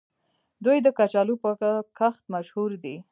[0.65, 1.49] دوی د کچالو په
[1.97, 2.95] کښت مشهور دي.